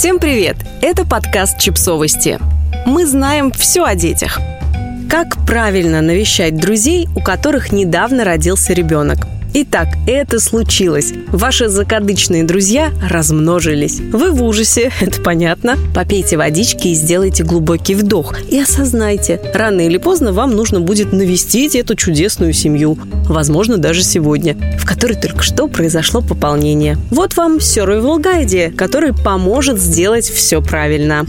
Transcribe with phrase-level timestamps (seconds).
[0.00, 0.56] Всем привет!
[0.80, 2.38] Это подкаст «Чипсовости».
[2.86, 4.40] Мы знаем все о детях.
[5.10, 9.18] Как правильно навещать друзей, у которых недавно родился ребенок–
[9.52, 11.12] Итак, это случилось.
[11.28, 13.98] Ваши закадычные друзья размножились.
[13.98, 15.76] Вы в ужасе, это понятно.
[15.92, 18.40] Попейте водички и сделайте глубокий вдох.
[18.48, 22.96] И осознайте, рано или поздно вам нужно будет навестить эту чудесную семью.
[23.26, 26.96] Возможно, даже сегодня, в которой только что произошло пополнение.
[27.10, 31.26] Вот вам Survival Guide, который поможет сделать все правильно.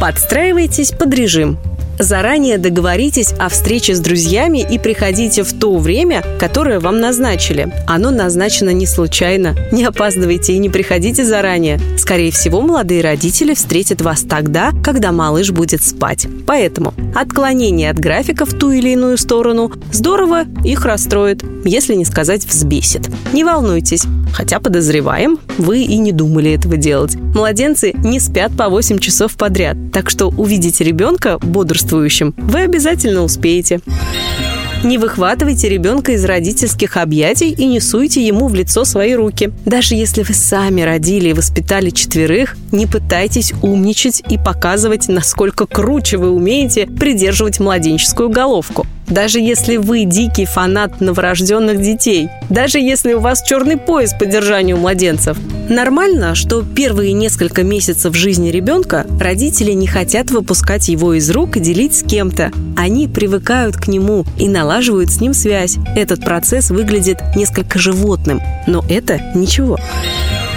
[0.00, 1.58] Подстраивайтесь под режим.
[2.00, 7.70] Заранее договоритесь о встрече с друзьями и приходите в то время, которое вам назначили.
[7.86, 9.54] Оно назначено не случайно.
[9.70, 11.78] Не опаздывайте и не приходите заранее.
[11.98, 16.26] Скорее всего, молодые родители встретят вас тогда, когда малыш будет спать.
[16.46, 22.46] Поэтому отклонение от графика в ту или иную сторону здорово их расстроит, если не сказать
[22.46, 23.10] взбесит.
[23.34, 27.16] Не волнуйтесь, хотя подозреваем, вы и не думали этого делать.
[27.16, 33.80] Младенцы не спят по 8 часов подряд, так что увидите ребенка бодрствующим вы обязательно успеете.
[34.82, 39.52] Не выхватывайте ребенка из родительских объятий и не суйте ему в лицо свои руки.
[39.66, 46.16] Даже если вы сами родили и воспитали четверых, не пытайтесь умничать и показывать, насколько круче
[46.16, 53.18] вы умеете придерживать младенческую головку даже если вы дикий фанат новорожденных детей, даже если у
[53.20, 55.36] вас черный пояс по держанию младенцев.
[55.70, 61.60] Нормально, что первые несколько месяцев жизни ребенка родители не хотят выпускать его из рук и
[61.60, 62.50] делить с кем-то.
[62.76, 65.76] Они привыкают к нему и налаживают с ним связь.
[65.94, 69.78] Этот процесс выглядит несколько животным, но это ничего.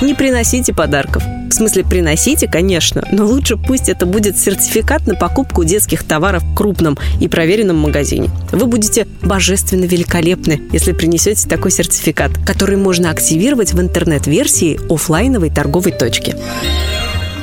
[0.00, 1.22] Не приносите подарков.
[1.52, 6.54] В смысле, приносите, конечно, но лучше пусть это будет сертификат на покупку детских товаров в
[6.54, 8.30] крупном и проверенном магазине.
[8.52, 15.92] Вы будете божественно великолепны, если принесете такой сертификат, который можно активировать в интернет-версии офлайновой торговой
[15.92, 16.34] точки.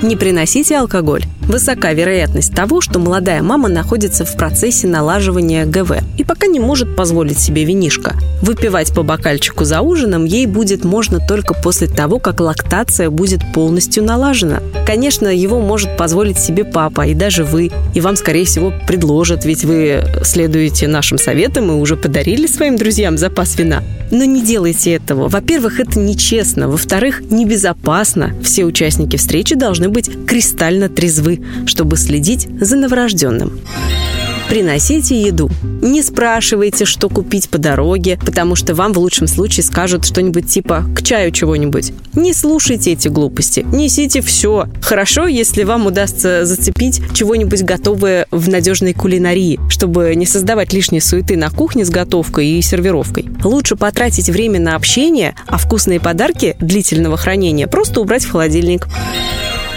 [0.02, 1.26] Не приносите алкоголь.
[1.42, 6.96] Высока вероятность того, что молодая мама находится в процессе налаживания ГВ и пока не может
[6.96, 8.16] позволить себе винишко.
[8.42, 14.04] Выпивать по бокальчику за ужином ей будет можно только после того, как лактация будет полностью
[14.04, 14.62] налажена.
[14.86, 19.66] Конечно, его может позволить себе папа и даже вы, и вам, скорее всего, предложат, ведь
[19.66, 23.84] вы следуете нашим советам и уже подарили своим друзьям запас вина.
[24.12, 25.28] Но не делайте этого.
[25.28, 26.68] Во-первых, это нечестно.
[26.68, 28.34] Во-вторых, небезопасно.
[28.44, 33.60] Все участники встречи должны быть кристально трезвы, чтобы следить за новорожденным.
[34.50, 35.48] Приносите еду.
[35.80, 40.86] Не спрашивайте, что купить по дороге, потому что вам в лучшем случае скажут что-нибудь типа
[40.96, 41.94] «к чаю чего-нибудь».
[42.16, 43.64] Не слушайте эти глупости.
[43.72, 44.66] Несите все.
[44.82, 51.38] Хорошо, если вам удастся зацепить чего-нибудь готовое в надежной кулинарии, чтобы не создавать лишней суеты
[51.38, 53.30] на кухне с готовкой и сервировкой.
[53.44, 58.88] Лучше потратить время на общение, а вкусные подарки длительного хранения просто убрать в холодильник.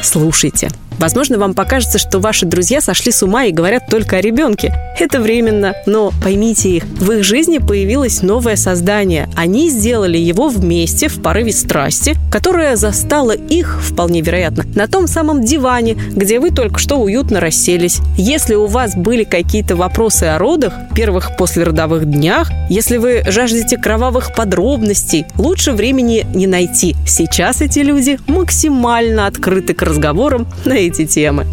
[0.02, 0.70] Слушайте.
[0.98, 4.74] Возможно, вам покажется, что ваши друзья сошли с ума и говорят только о ребенке.
[4.98, 9.28] Это временно, но поймите их, в их жизни появилось новое создание.
[9.36, 15.42] Они сделали его вместе в порыве страсти, которая застала их, вполне вероятно, на том самом
[15.42, 17.98] диване, где вы только что уютно расселись.
[18.16, 24.34] Если у вас были какие-то вопросы о родах, первых послеродовых днях, если вы жаждете кровавых
[24.34, 26.94] подробностей, лучше времени не найти.
[27.06, 31.46] Сейчас эти люди максимально открыты к разговорам на эти темы.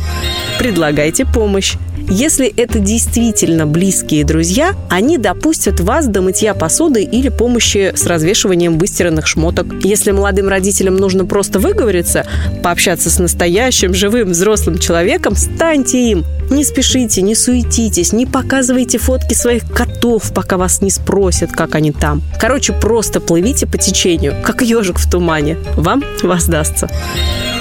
[0.59, 1.75] Предлагайте помощь.
[2.11, 8.79] Если это действительно близкие друзья, они допустят вас до мытья посуды или помощи с развешиванием
[8.79, 9.67] выстиранных шмоток.
[9.83, 12.25] Если молодым родителям нужно просто выговориться,
[12.63, 16.25] пообщаться с настоящим, живым, взрослым человеком, станьте им.
[16.49, 21.91] Не спешите, не суетитесь, не показывайте фотки своих котов, пока вас не спросят, как они
[21.91, 22.23] там.
[22.39, 25.57] Короче, просто плывите по течению, как ежик в тумане.
[25.75, 26.89] Вам воздастся.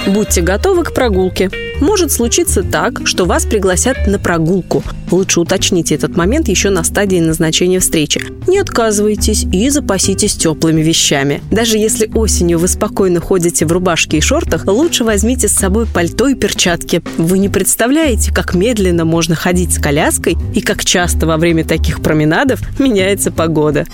[0.08, 1.50] Будьте готовы к прогулке.
[1.80, 4.82] Может случиться так, что вас пригласят на прогулку.
[5.10, 8.22] Лучше уточните этот момент еще на стадии назначения встречи.
[8.46, 11.42] Не отказывайтесь и запаситесь теплыми вещами.
[11.50, 16.26] Даже если осенью вы спокойно ходите в рубашке и шортах, лучше возьмите с собой пальто
[16.26, 17.02] и перчатки.
[17.18, 22.00] Вы не представляете, как медленно можно ходить с коляской и как часто во время таких
[22.00, 23.86] променадов меняется погода.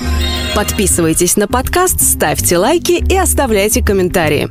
[0.55, 4.51] Подписывайтесь на подкаст, ставьте лайки и оставляйте комментарии.